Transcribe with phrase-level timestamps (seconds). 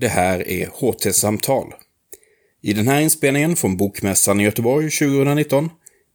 [0.00, 1.74] Det här är HT-samtal.
[2.62, 5.70] I den här inspelningen från Bokmässan i Göteborg 2019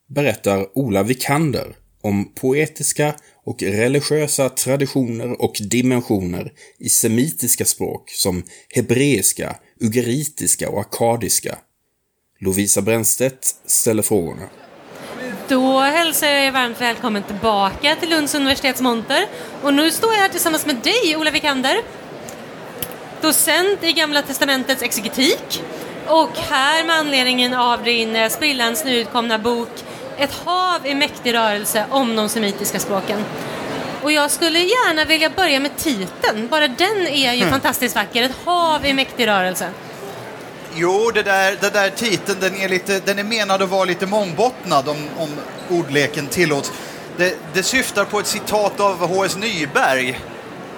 [0.10, 3.16] berättar Ola Vikander om poetiska
[3.46, 8.44] och religiösa traditioner och dimensioner i semitiska språk som
[8.76, 11.58] hebreiska, ugaritiska och akadiska.
[12.40, 14.50] Lovisa Brännstedt ställer frågorna.
[15.48, 19.26] Då hälsar jag er varmt välkommen tillbaka till Lunds universitets monter.
[19.62, 21.76] Och nu står jag här tillsammans med dig, Ola Vikander.
[23.24, 25.64] Docent i Gamla Testamentets exegetik.
[26.08, 29.70] Och här med anledningen av din eh, sprillans nyutkomna bok
[30.18, 33.24] Ett hav i mäktig rörelse om de semitiska språken.
[34.02, 36.48] Och jag skulle gärna vilja börja med titeln.
[36.48, 37.52] Bara den är ju mm.
[37.52, 38.24] fantastiskt vacker.
[38.24, 39.70] Ett hav i mäktig rörelse.
[40.76, 44.06] Jo, det där, det där titeln den är, lite, den är menad att vara lite
[44.06, 45.30] mångbottnad om, om
[45.70, 46.72] ordleken tillåts.
[47.18, 49.38] Det, det syftar på ett citat av H.S.
[49.38, 50.20] Nyberg,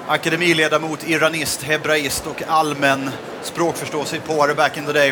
[0.08, 3.09] akademiledamot, iranist, hebraist och allmän
[3.44, 5.09] språkförståsigpåare back in the day.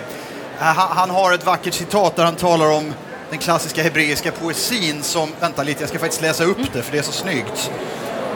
[0.60, 2.94] Äh, han, har ett vackert citat där han talar om
[3.30, 6.98] den klassiska hebreiska poesin som, vänta lite, jag ska faktiskt läsa upp det för det
[6.98, 7.72] är så snyggt.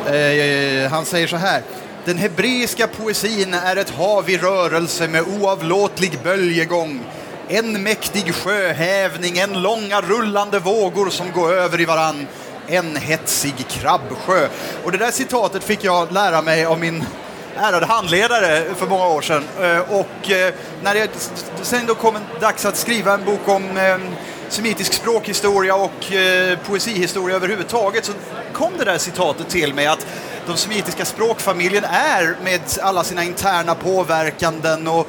[0.07, 1.61] Eh, eh han säger så här.
[2.05, 7.03] Den hebreiska poesin är ett hav i rörelse med oavlåtlig böljegång.
[7.47, 12.27] En mäktig sjöhävning, en långa rullande vågor som går över i varann.
[12.67, 14.47] En hetsig krabbsjö.
[14.83, 17.05] Och det där citatet fick jag lära mig av min
[17.57, 19.43] ärade handledare för många år sedan.
[19.61, 21.09] Eh, och eh, när det
[21.61, 23.97] sen då kom en dags att skriva en bok om eh,
[24.49, 26.05] semitisk språkhistoria och
[26.65, 28.11] poesihistoria överhuvudtaget så
[28.53, 30.07] kom det där citatet till mig att
[30.47, 35.07] de semitiska språkfamiljen är med alla sina interna påverkanden och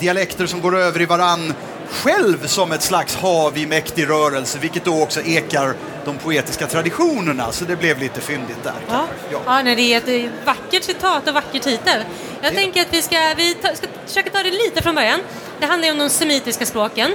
[0.00, 1.54] dialekter som går över i varann
[1.88, 7.52] själv som ett slags hav i mäktig rörelse, vilket då också ekar de poetiska traditionerna,
[7.52, 8.74] så det blev lite fyndigt där.
[8.88, 9.38] Ja, ja.
[9.46, 12.04] ja nej, det är ett vackert citat och vacker titel.
[12.40, 12.56] Jag det.
[12.56, 15.20] tänker att vi ska, vi ta, ska försöka ta det lite från början.
[15.60, 17.10] Det handlar ju om de semitiska språken.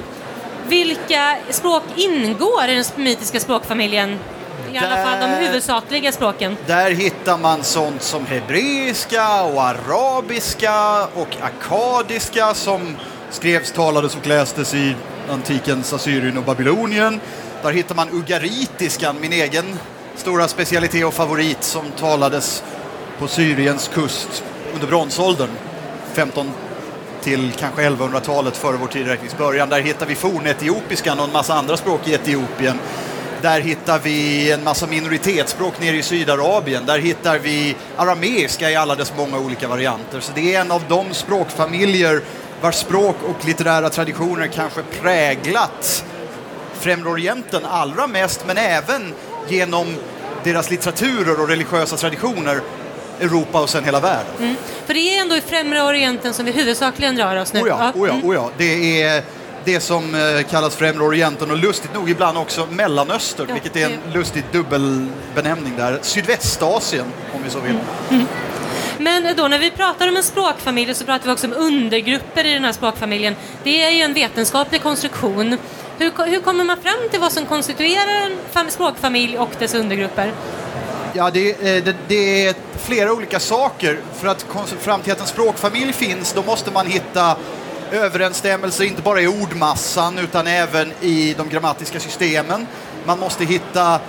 [0.67, 4.19] Vilka språk ingår i den semitiska språkfamiljen?
[4.69, 6.57] I där, alla fall de huvudsakliga språken.
[6.67, 12.97] Där hittar man sånt som hebreiska och arabiska och akadiska som
[13.31, 14.95] skrevs, talades och lästes i
[15.29, 17.19] antikens Assyrien och Babylonien.
[17.63, 19.79] Där hittar man ugaritiskan, min egen
[20.15, 22.63] stora specialitet och favorit som talades
[23.19, 25.49] på Syriens kust under bronsåldern,
[26.13, 26.51] 15
[27.21, 29.69] till kanske 1100-talet före vår tideräknings början.
[29.69, 32.79] Där hittar vi fornetiopiskan och en massa andra språk i Etiopien.
[33.41, 36.85] Där hittar vi en massa minoritetsspråk nere i Sydarabien.
[36.85, 40.19] Där hittar vi arameiska i alla dess många olika varianter.
[40.19, 42.21] Så det är en av de språkfamiljer
[42.61, 46.05] vars språk och litterära traditioner kanske präglat
[46.79, 49.13] Främre Orienten allra mest, men även
[49.47, 49.95] genom
[50.43, 52.61] deras litteraturer och religiösa traditioner
[53.19, 54.33] Europa och sen hela världen.
[54.39, 54.55] Mm.
[54.85, 57.61] För det är ändå i Främre Orienten som vi huvudsakligen rör oss nu.
[57.61, 58.51] Oh ja, oh ja, oh ja.
[58.57, 59.23] Det är
[59.65, 63.85] det som eh, kallas Främre Orienten och lustigt nog ibland också Mellanöstern, ja, vilket är
[63.85, 65.99] en lustig dubbelbenämning där.
[66.01, 67.77] Sydvästasien, om vi så vill.
[68.09, 68.25] Mm.
[68.99, 72.53] Men då när vi pratar om en språkfamilj så pratar vi också om undergrupper i
[72.53, 73.35] den här språkfamiljen.
[73.63, 75.57] Det är ju en vetenskaplig konstruktion.
[75.97, 80.33] Hur, hur kommer man fram till vad som konstituerar en språkfamilj och dess undergrupper?
[81.13, 83.99] Ja, det, eh, det, det, är flera olika saker.
[84.13, 84.45] För att
[84.79, 87.37] fram till att en språkfamilj finns, då måste man hitta
[87.91, 92.67] överensstämmelser, inte bara i ordmassan utan även i de grammatiska systemen.
[93.05, 93.99] Man måste hitta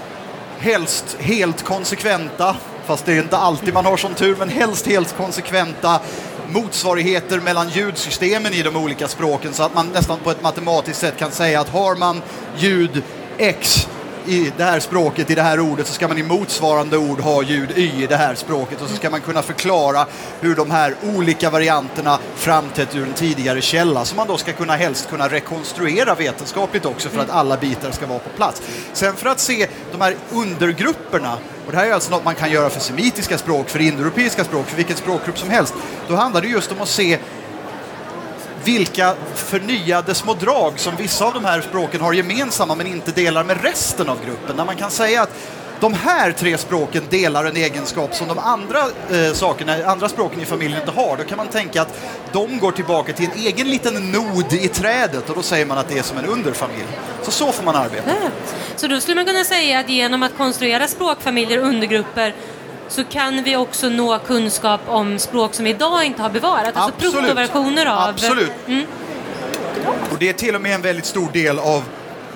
[0.59, 2.57] helst helt konsekventa
[2.91, 6.01] fast det är inte alltid man har sån tur, men helst helt konsekventa
[6.49, 11.17] motsvarigheter mellan ljudsystemen i de olika språken så att man nästan på ett matematiskt sätt
[11.19, 12.23] kan säga att har man
[12.57, 13.03] ljud
[13.39, 13.89] X
[14.27, 17.43] i det här språket, i det här ordet, så ska man i motsvarande ord ha
[17.43, 20.07] ljud Y i det här språket och så ska man kunna förklara
[20.41, 24.77] hur de här olika varianterna framträtt ur en tidigare källa som man då ska kunna
[24.77, 28.63] helst kunna rekonstruera vetenskapligt också för att alla bitar ska vara på plats.
[28.93, 32.51] Sen för att se de här undergrupperna och det här är alltså något man kan
[32.51, 35.75] göra för semitiska språk, för indoeuropeiska språk, för vilket språkgrupp som helst.
[36.09, 37.19] Då handlar det just om att se
[38.65, 43.45] vilka förnyade små drag som vissa av de här språken har gemensamma men inte delar
[43.45, 44.57] med resten av gruppen.
[44.57, 45.31] Där man kan säga att
[45.81, 48.79] de här tre språken delar en egenskap som de andra,
[49.11, 51.17] eh, sakerna, andra språken i familjen inte har.
[51.17, 52.01] Då kan man tänka att
[52.33, 55.89] de går tillbaka till en egen liten nod i trädet och då säger man att
[55.89, 56.87] det är som en underfamilj.
[57.23, 58.11] Så så får man arbeta.
[58.77, 62.35] Så då skulle man kunna säga att genom att konstruera språkfamiljer och undergrupper
[62.91, 66.93] så kan vi också nå kunskap om språk som vi idag inte har bevarat, alltså
[66.99, 68.09] protoversioner av...
[68.09, 68.53] Absolut.
[68.67, 68.87] Mm.
[70.13, 71.83] Och det är till och med en väldigt stor del av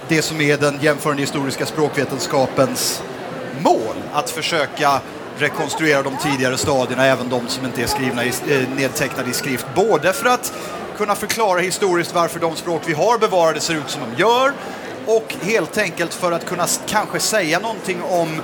[0.08, 3.02] det som är den jämförande historiska språkvetenskapens
[3.60, 3.96] mål.
[4.12, 5.00] Att försöka
[5.38, 9.66] rekonstruera de tidigare stadierna, även de som inte är skrivna i, eh, nedtecknade i skrift.
[9.74, 10.52] Både för att
[10.96, 14.52] kunna förklara historiskt varför de språk vi har bevarade ser ut som de gör
[15.06, 18.40] och helt enkelt för att kunna kanske säga någonting om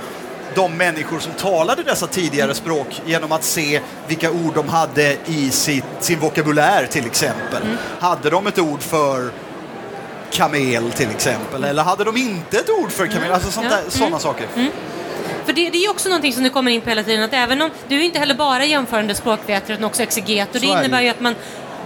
[0.54, 5.50] de människor som talade dessa tidigare språk genom att se vilka ord de hade i
[5.50, 7.62] sitt, sin vokabulär till exempel.
[8.00, 9.30] Hade de ett ord för
[10.30, 13.32] kamel till exempel eller hade de inte ett ord för kamel?
[13.32, 13.78] Alltså sånt Ja.
[13.88, 14.46] sådana saker.
[15.44, 17.32] För det, det är ju också någonting som du kommer in på hela tiden, att
[17.32, 21.00] även om du är inte heller bara jämförande språkvetare utan också exeget och det innebär
[21.00, 21.34] ju att man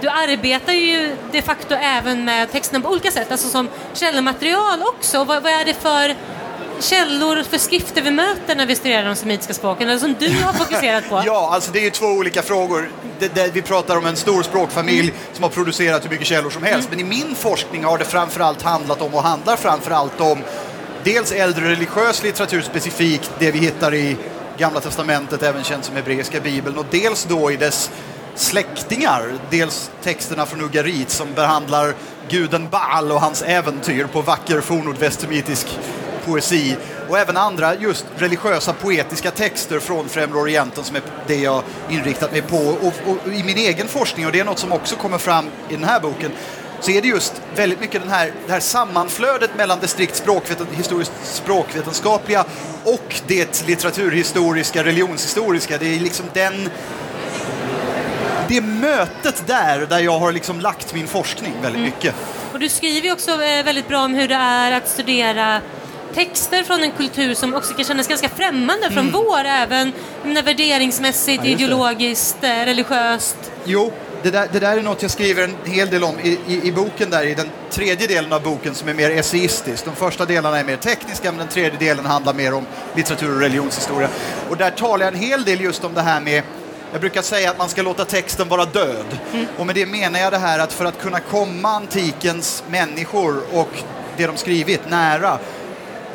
[0.01, 5.23] du arbetar ju de facto även med texterna på olika sätt, alltså som källmaterial också.
[5.23, 6.15] Vad, vad är det för
[6.79, 10.53] källor, för skrifter vi möter när vi studerar de semitiska språken, eller som du har
[10.53, 11.21] fokuserat på?
[11.25, 12.89] Ja, alltså det är ju två olika frågor.
[13.19, 16.63] Det, det, vi pratar om en stor språkfamilj som har producerat hur mycket källor som
[16.63, 16.89] helst.
[16.89, 20.43] Men i min forskning har det framförallt handlat om och handlar framförallt om
[21.03, 24.17] dels äldre religiös litteratur specifikt, det vi hittar i
[24.57, 27.91] Gamla Testamentet, även känt som hebreiska bibeln, och dels då i dess
[28.35, 31.93] släktingar, dels texterna från Ugarit som behandlar
[32.29, 35.79] guden Baal och hans äventyr på vacker fornnordvästsemitisk
[36.25, 36.75] poesi
[37.09, 42.31] och även andra just religiösa poetiska texter från Främre Orienten som är det jag inriktat
[42.31, 42.57] mig på.
[42.57, 45.73] Och, och, i min egen forskning, och det är något som också kommer fram i
[45.73, 46.31] den här boken,
[46.79, 50.67] så är det just väldigt mycket den här, det här sammanflödet mellan det strikt språkveten,
[50.71, 52.45] historiskt språkvetenskapliga
[52.83, 55.77] och det litteraturhistoriska, religionshistoriska.
[55.77, 56.69] Det är liksom den
[58.47, 62.15] det är mötet där, där jag har liksom lagt min forskning väldigt mycket.
[62.53, 65.61] Och du skriver ju också eh, väldigt bra om hur det är att studera
[66.15, 71.39] texter från en kultur som också kan kännas ganska främmande från vår, även menar, värderingsmässigt,
[71.39, 71.51] Mm.
[71.51, 73.37] Ja, ideologiskt, eh, religiöst.
[73.65, 76.67] Jo, det där, det där är något jag skriver en hel del om i, i,
[76.67, 79.85] i boken där, i den tredje delen av boken som är mer essayistisk.
[79.85, 82.65] De första delarna är mer tekniska men den tredje delen handlar mer om
[82.95, 84.09] litteratur och religionshistoria.
[84.49, 86.43] Och där talar jag en hel del just om det här med
[86.91, 89.19] jag brukar säga att man ska låta texten vara död.
[89.57, 93.69] Och med det menar jag det här att för att kunna komma antikens människor och
[94.17, 95.39] det de skrivit nära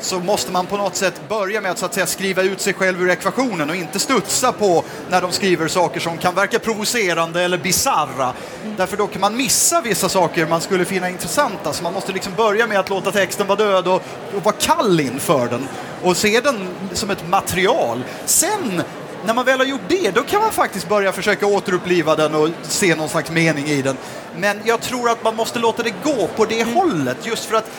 [0.00, 2.75] så måste man på något sätt börja med att, så att säga, skriva ut sig
[2.75, 7.43] själv ur ekvationen och inte studsa på när de skriver saker som kan verka provocerande
[7.43, 8.32] eller bizarra.
[8.76, 11.73] Därför då kan man missa vissa saker man skulle finna intressanta.
[11.73, 14.02] Så man måste liksom börja med att låta texten vara död och,
[14.37, 15.69] och vara kall inför den
[16.03, 18.05] och se den som ett material.
[18.25, 18.82] Sen
[19.25, 22.49] när man väl har gjort det, då kan man faktiskt börja försöka återuppliva den och
[22.62, 23.96] se någon slags mening i den.
[24.37, 27.70] Men jag tror att man måste låta det gå på det hållet, just för att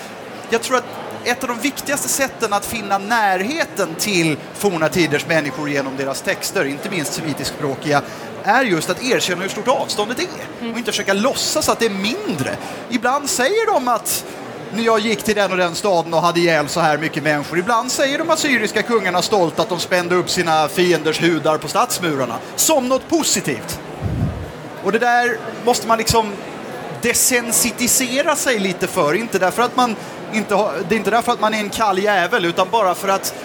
[0.49, 0.85] jag tror att
[1.23, 6.65] ett av de viktigaste sätten att finna närheten till forna tiders människor genom deras texter,
[6.65, 8.01] inte minst semitiskspråkiga,
[8.43, 11.89] är just att erkänna hur stort avståndet är och inte försöka låtsas att det är
[11.89, 12.55] mindre.
[12.89, 14.25] Ibland säger de att
[14.73, 17.59] när jag gick till den och den staden och hade ihjäl så här mycket människor.
[17.59, 22.37] Ibland säger de assyriska kungarna stolt att de spände upp sina fienders hudar på stadsmurarna.
[22.55, 23.79] Som något positivt.
[24.83, 26.31] Och det där måste man liksom
[27.01, 29.13] desensitisera sig lite för.
[29.13, 29.95] Inte därför att man
[30.33, 30.55] inte
[30.89, 33.35] det är inte därför att man är en kall jävel utan bara för att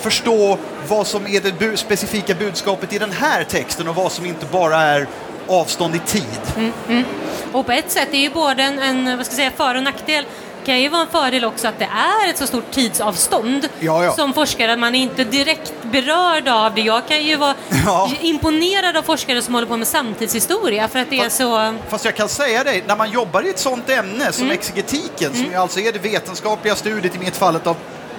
[0.00, 4.26] förstå vad som är det bu specifika budskapet i den här texten och vad som
[4.26, 5.06] inte bara är
[5.46, 6.40] avstånd i tid.
[6.56, 7.04] Mm, mm.
[7.52, 9.82] Och på ett sätt är ju både en, en vad ska jag säga, för och
[9.82, 10.24] nackdel
[10.66, 11.88] kan ju vara en fördel också att det
[12.24, 14.12] är ett så stort tidsavstånd Ja, ja.
[14.12, 16.80] som forskare, att man är inte direkt berörd av det.
[16.80, 17.54] Jag kan ju vara
[17.86, 18.10] Ja.
[18.20, 21.74] imponerad av forskare som håller på med samtidshistoria för att det är så...
[21.88, 25.44] Fast jag kan säga dig, när man jobbar i ett sånt ämne som exegetiken, som
[25.44, 27.76] ju alltså är det vetenskapliga studiet i mitt fallet av,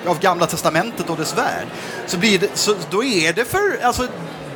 [0.07, 1.67] av Gamla Testamentet och dess värld,
[2.05, 4.07] så blir det, så, då är det för, alltså,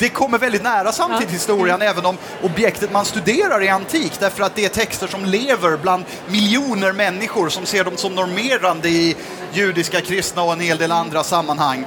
[0.02, 4.66] det kommer väldigt nära samtidshistorien även om objektet man studerar är antikt därför att det
[4.66, 9.16] är texter som lever bland miljoner människor som ser dem som normerande i
[9.54, 11.86] judiska, kristna och en hel del andra sammanhang.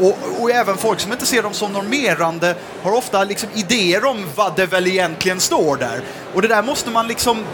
[0.00, 4.26] Och, och även folk som inte ser dem som normerande har ofta liksom idéer om
[4.34, 6.00] vad det väl egentligen står där.
[6.34, 7.44] Och det där måste man liksom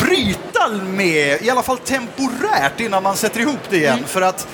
[0.00, 4.04] bryta med, i alla fall temporärt innan man sätter ihop det igen.
[4.06, 4.46] För att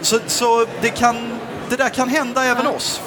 [0.00, 1.35] så, så det, kan,
[1.70, 3.00] det där kan hända även oss.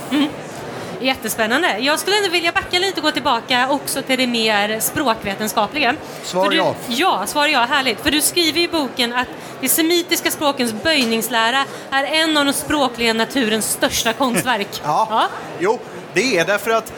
[1.02, 1.78] Jättespännande.
[1.80, 5.96] Jag skulle ändå vilja backa lite och gå tillbaka också till det mer språkvetenskapliga.
[6.24, 6.76] Svar du, ja.
[6.88, 7.60] Ja, svar ja.
[7.60, 8.02] Härligt.
[8.02, 9.28] För du skriver i boken att
[9.62, 14.68] de semitiska språkens böjningslära är en av de språkliga naturens största konstverk.
[14.84, 15.28] Ja.
[15.60, 15.80] Jo,
[16.14, 16.94] det är därför att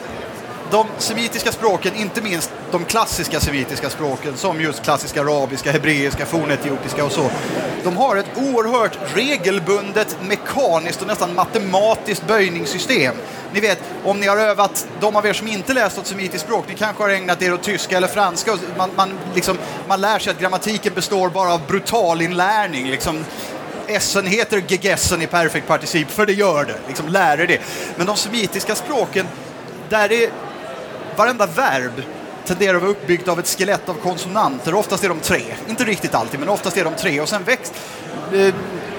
[0.72, 7.04] de semitiska språken, inte minst de klassiska semitiska språken som just klassiska arabiska, hebreiska, fornetiopiska
[7.04, 7.30] och så,
[7.84, 13.14] de har ett oerhört regelbundet, mekaniskt och nästan matematiskt böjningssystem.
[13.52, 16.64] Ni vet, om ni har övat, de av er som inte läst något semitiskt språk,
[16.68, 18.52] ni kanske har ägnat er åt tyska eller franska.
[18.52, 22.90] och Man, man, liksom, man lär sig att grammatiken består bara av brutal inlärning.
[22.90, 23.24] Liksom,
[23.86, 26.76] Essen heter gegessen i perfekt particip, för det gör det.
[26.88, 27.60] Liksom lär er det.
[27.96, 29.26] Men de semitiska språken,
[29.88, 30.30] där är
[31.16, 32.02] varenda verb
[32.44, 34.74] tenderar att vara uppbyggt av ett skelett av konsonanter.
[34.74, 35.42] Oftast är de tre.
[35.68, 37.20] Inte riktigt alltid, men oftast är de tre.
[37.20, 37.72] Och sen växt...
[38.34, 38.54] Eh,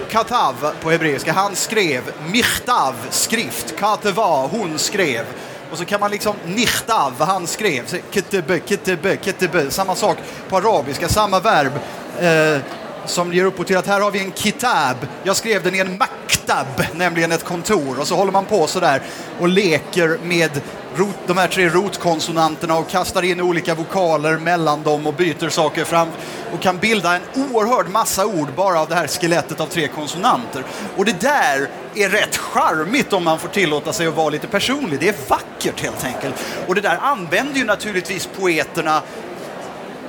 [0.10, 2.02] katav på hebreiska, han skrev.
[2.28, 3.76] Michtav, skrift.
[3.80, 5.26] Kateva, hon skrev.
[5.72, 8.02] Och så kan man liksom nichtav, han skrev.
[8.12, 9.72] Ketebe, ketebe, ketebe.
[9.72, 10.18] Samma sak
[10.50, 11.72] på arabiska, samma verb.
[12.20, 12.62] Eh,
[13.06, 14.96] som ger upphov till att här har vi en kitab.
[15.24, 18.00] Jag skrev den i en maktab, nämligen ett kontor.
[18.00, 19.02] Och så håller man på sådär
[19.40, 20.62] och leker med
[20.96, 25.84] root, de här tre rotkonsonanterna och kastar in olika vokaler mellan dem och byter saker
[25.86, 26.08] fram
[26.54, 30.64] och kan bilda en oerhörd massa ord bara av det här skelettet av tre konsonanter.
[30.98, 35.00] Och det där är rätt charmigt om man får tillåta sig att vara lite personlig.
[35.00, 36.36] Det är vackert helt enkelt.
[36.68, 39.02] Och det där använder ju naturligtvis poeterna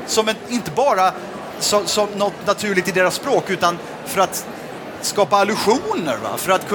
[0.07, 1.13] som en, inte bara
[1.59, 4.47] som, som något naturligt i deras språk utan för att
[5.07, 6.17] skapa allusioner.
[6.23, 6.37] Va?
[6.37, 6.71] För att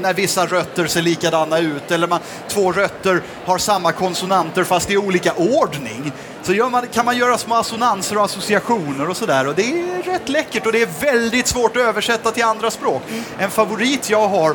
[0.00, 4.96] när vissa rötter ser likadana ut eller man, två rötter har samma konsonanter fast i
[4.96, 6.12] olika ordning.
[6.42, 9.48] Så man, kan man göra små assonanser och associationer och sådär.
[9.48, 13.02] Och det är rätt läckert och det är väldigt svårt att översätta till andra språk.
[13.38, 14.54] En favorit jag har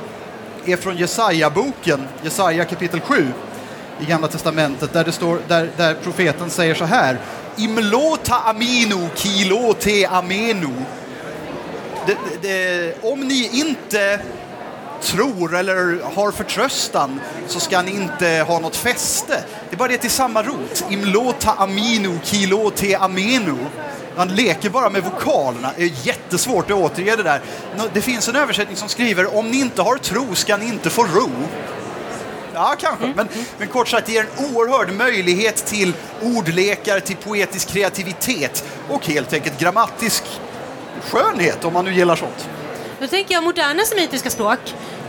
[0.65, 3.27] är från Jesaja-boken, Jesaja kapitel 7
[4.01, 7.19] i Gamla Testamentet där, det står, där, där profeten säger så här
[7.57, 10.73] Imlota aminu kilote amenu
[12.07, 14.19] det, det, om ni inte
[15.01, 19.43] tror eller har förtröstan så ska ni inte ha något fäste.
[19.69, 20.85] Det är bara det till samma rot.
[20.89, 23.55] Imlota aminu kilote amenu.
[24.17, 25.71] Man leker bara med vokalerna.
[25.77, 27.41] Det är jättesvårt att återge det där.
[27.93, 31.03] Det finns en översättning som skriver om ni inte har tro ska ni inte få
[31.03, 31.29] ro.
[32.53, 33.13] Ja, kanske.
[33.15, 39.07] Men, men kort sagt, det ger en oerhörd möjlighet till ordlekar, till poetisk kreativitet och
[39.07, 40.23] helt enkelt grammatisk
[41.01, 42.49] skönhet om man nu gillar sånt.
[42.99, 44.59] Då tänker jag moderna semitiska språk.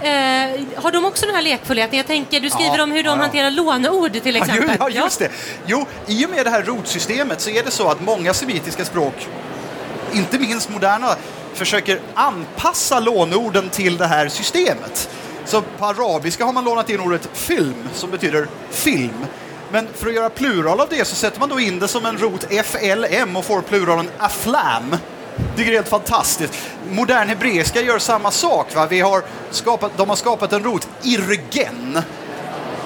[0.01, 1.97] Eh, har de också den här lekfullheten?
[1.97, 3.17] Jag tänker, du skriver ja, om hur de ja.
[3.17, 4.77] hanterar låneord till exempel.
[4.79, 5.31] Ja, just det.
[5.67, 9.29] Jo, i och med det här rotsystemet så är det så att många semitiska språk,
[10.13, 11.17] inte minst moderna,
[11.55, 15.09] försöker anpassa låneorden till det här systemet.
[15.45, 19.27] Så på arabiska har man lånat in ordet film som betyder film.
[19.73, 22.19] Men för att göra plural av det så sätter man då in det som en
[22.19, 24.97] rot FLM och får pluralen aflam
[25.57, 26.55] tycker det är helt fantastiskt.
[26.91, 28.75] Modern hebreiska gör samma sak.
[28.75, 28.87] Va?
[28.87, 31.99] Vi har skapat, de har skapat en rot, irgen.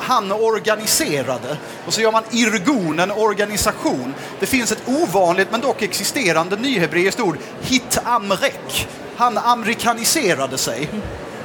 [0.01, 1.57] Han organiserade.
[1.87, 4.15] Och så gör man irgon, en organisation.
[4.41, 8.89] Det finns ett ovanligt men dock existerande nyhebreiskt ord, hitamrek.
[9.17, 10.89] Han amerikaniserade sig.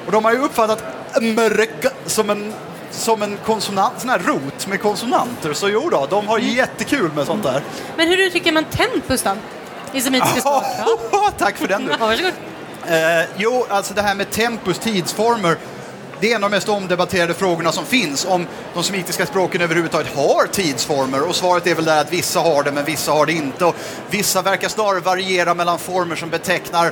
[0.06, 0.84] Och de har ju uppfattat
[1.22, 2.54] mrek som en
[2.92, 5.54] som en konsonant, sån här rot med konsonanter.
[5.54, 6.56] Så jo då, de har mm.
[6.56, 7.64] jättekul med sånt där.
[7.98, 9.32] Men hur uttrycker man tempus då?
[9.96, 10.64] I semitiska språk.
[11.12, 11.32] Ja.
[11.38, 11.92] Tack för den du.
[11.92, 12.34] Ja, varsågod.
[12.88, 15.58] Eh, jo, alltså det här med tempus, tidsformer,
[16.20, 20.16] det är en av de mest omdebatterade frågorna som finns om de semitiska språken överhuvudtaget
[20.16, 23.34] har tidsformer och svaret är väl där att vissa har det men vissa har det
[23.34, 23.76] inte och
[24.10, 26.92] vissa verkar snarare variera mellan former som betecknar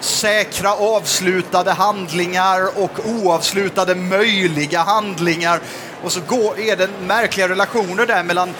[0.00, 5.60] säkra avslutade handlingar och oavslutade möjliga handlingar
[6.02, 8.54] och så går, är det märkliga relationer där mellan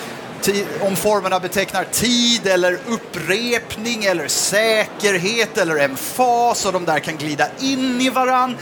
[0.81, 7.17] om formerna betecknar tid eller upprepning eller säkerhet eller en fas och de där kan
[7.17, 8.57] glida in i varann.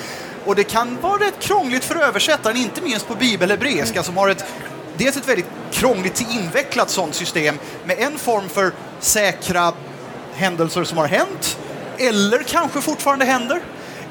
[0.45, 4.45] Och det kan vara rätt krångligt för översättaren, inte minst på bibelhebreiska som har ett
[4.97, 9.73] dels ett väldigt krångligt invecklat sånt system med en form för säkra
[10.35, 11.59] händelser som har hänt
[11.99, 13.63] eller kanske fortfarande händer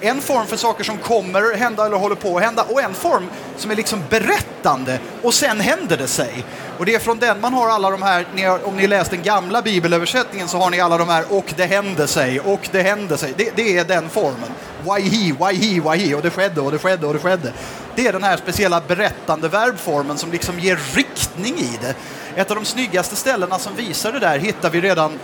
[0.02, 3.30] en form för saker som kommer hända eller håller på att hända och en form
[3.58, 6.46] som är liksom berättande och sen händer det sig.
[6.78, 8.26] Och det är från den man har alla de här,
[8.64, 12.08] om ni läst den gamla bibelöversättningen så har ni alla de här och det hände
[12.08, 13.34] sig och det hände sig.
[13.38, 14.50] Det, det är den formen.
[14.84, 17.54] Why he, why he, why he och det skedde och det skedde och det skedde.
[17.96, 21.96] Det är den här speciella berättande verbformen som liksom ger riktning i det.
[22.36, 25.20] Ett av de snyggaste ställena som visar det där hittar vi redan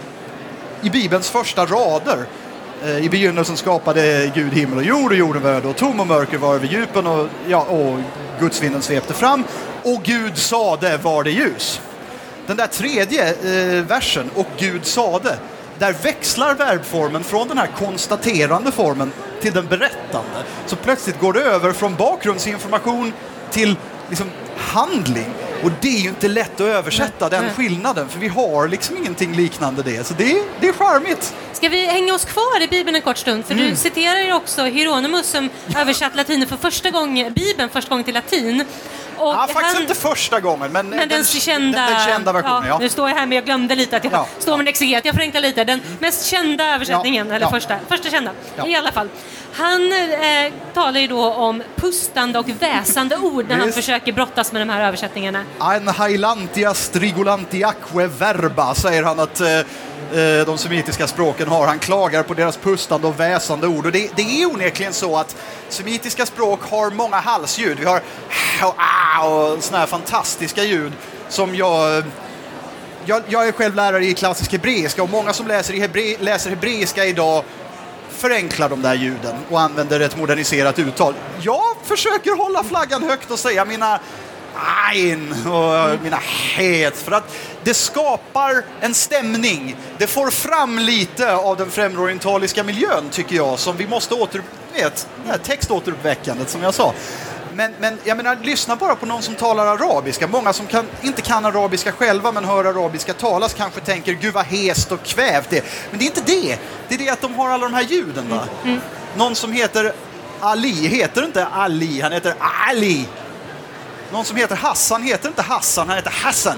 [0.81, 2.25] i Bibelns första rader
[2.83, 6.07] Eh, I begynnelsen skapade Gud himmel och jord och jorden var öde och tom och
[6.07, 7.99] mörker var över djupen och, ja, och
[8.39, 9.43] gudsvinden svepte fram
[9.83, 11.81] och Gud sade var det ljus.
[12.47, 15.37] Den där tredje eh, versen, och Gud sade,
[15.79, 20.43] där växlar verbformen från den här konstaterande formen till den berättande.
[20.65, 23.13] Så plötsligt går det över från bakgrundsinformation
[23.51, 23.75] till
[24.09, 24.27] liksom,
[24.57, 25.33] handling.
[25.63, 29.33] Och det är ju inte lätt att översätta den skillnaden för vi har liksom ingenting
[29.35, 30.07] liknande det.
[30.07, 31.35] Så det, det är charmigt.
[31.53, 33.45] Ska vi hänga oss kvar i Bibeln en kort stund?
[33.45, 33.69] För mm.
[33.69, 38.13] du citerar ju också Hieronymus som översatt latin för första gången, Bibeln första gången till
[38.13, 38.65] latin.
[39.17, 42.67] Och ja, faktiskt han- inte första gången, men, Men den, kända, den, den kända versionen.
[42.67, 44.27] Ja, Nu står jag här men jag glömde lite att jag Ja.
[44.39, 45.05] står med en exeget.
[45.05, 45.63] Jag förenklar lite.
[45.63, 47.35] Den mest kända översättningen, Ja.
[47.35, 47.51] eller Ja.
[47.51, 48.67] första, första kända, Ja.
[48.67, 49.09] i alla fall.
[49.57, 53.77] Han eh, talar ju då om pustande och väsande ord när han Visst.
[53.77, 55.43] försöker brottas med de här översättningarna.
[55.59, 61.67] Ein hailantia strigolantiaque verba, säger han att eh, eh, de semitiska språken har.
[61.67, 63.85] Han klagar på deras pustande och väsande ord.
[63.85, 65.35] Och det, det är onekligen så att
[65.69, 67.79] semitiska språk har många halsljud.
[67.79, 68.01] Vi har
[68.61, 70.93] och och såna här fantastiska ljud
[71.29, 72.03] som jag
[73.05, 76.49] jag, jag är själv lärare i klassisk hebreiska och många som läser, i hebre, läser
[76.49, 77.43] hebreiska idag
[78.09, 81.13] förenklar de där ljuden och använder ett moderniserat uttal.
[81.41, 83.99] Jag försöker hålla flaggan högt och säga mina
[84.93, 86.19] ein och mina
[86.55, 89.75] het för att det skapar en stämning.
[89.97, 94.41] Det får fram lite av den främreorientaliska miljön tycker jag som vi måste åter...
[94.73, 96.93] Vet, det här textåteruppväckandet som jag sa.
[97.55, 100.27] Men, men jag menar, lyssna bara på någon som talar arabiska.
[100.27, 104.45] Många som kan, inte kan arabiska själva men hör arabiska talas kanske tänker gud vad
[104.45, 105.65] hest och kvävt det.
[105.89, 106.59] Men det är inte det.
[106.87, 108.29] Det är det att de har alla de här ljuden.
[108.29, 108.43] Va?
[109.17, 109.93] Någon som heter
[110.39, 112.35] Ali heter inte Ali, han heter
[112.69, 113.07] Ali.
[114.11, 116.57] Någon som heter Hassan heter inte Hassan, han heter Hassan.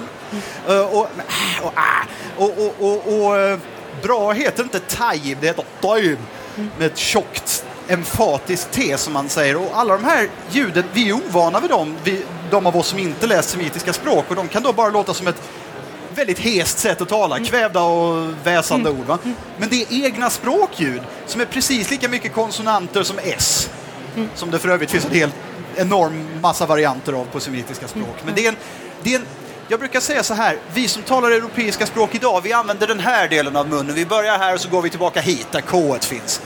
[0.68, 1.10] Eh, och,
[1.62, 1.74] och,
[2.38, 3.60] och, och, och, eh,
[4.02, 6.20] bra heter inte Tayyib, det heter Tayyib.
[6.78, 9.58] Med ett tjockt emfatiskt T som man säger.
[9.58, 13.00] Och alla de här ljuden, vi är ovana vid dem, vi, de av oss som
[13.00, 14.26] inte läst semitiska språk.
[14.30, 15.42] Och de kan då bara låta som ett
[16.16, 19.06] väldigt hest sätt att tala, kvävda och väsande ord.
[19.06, 19.18] Va?
[19.58, 23.70] Men det är egna språkljud som är precis lika mycket konsonanter som S.
[24.36, 25.32] Som det för övrigt finns en hel
[25.76, 28.16] enorm massa varianter av på semitiska språk.
[28.26, 28.56] Men det är en,
[29.04, 29.26] det är en,
[29.68, 33.28] jag brukar säga så här, vi som talar europeiska språk idag, vi använder den här
[33.28, 33.96] delen av munnen.
[33.96, 36.42] Vi börjar här och så går vi tillbaka hit där K finns.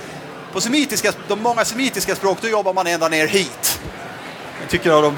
[0.53, 3.79] På semitiska, de många semitiska språk, då jobbar man ända ner hit.
[4.61, 5.17] Jag tycker att de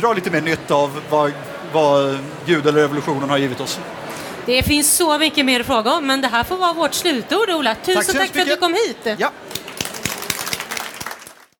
[0.00, 1.32] drar lite mer nytta av vad,
[1.72, 3.78] vad Gud eller revolutionen har givit oss.
[4.46, 7.50] Det finns så mycket mer att fråga om, men det här får vara vårt slutord,
[7.50, 7.74] Ola.
[7.74, 9.16] Tusen Tack så tack, för att du kom hit.
[9.18, 9.30] Ja,